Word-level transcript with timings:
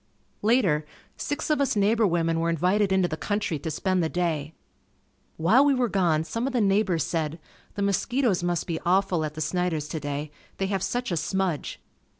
Later, 0.41 0.83
six 1.15 1.51
of 1.51 1.61
us 1.61 1.75
neighbor 1.75 2.07
women 2.07 2.39
were 2.39 2.49
invited 2.49 2.91
into 2.91 3.07
the 3.07 3.15
country 3.15 3.59
to 3.59 3.69
spend 3.69 4.01
the 4.01 4.09
day. 4.09 4.55
While 5.37 5.63
we 5.63 5.75
were 5.75 5.89
gone 5.89 6.23
some 6.23 6.47
of 6.47 6.53
the 6.53 6.59
neighbors 6.59 7.03
said, 7.03 7.37
"The 7.75 7.83
mosquitoes 7.83 8.41
must 8.41 8.65
be 8.65 8.79
awful 8.83 9.23
at 9.23 9.35
the 9.35 9.41
Snider's 9.41 9.87
today 9.87 10.31
they 10.57 10.65
have 10.65 10.81
such 10.81 11.11
a 11.11 11.17
smudge." 11.17 11.79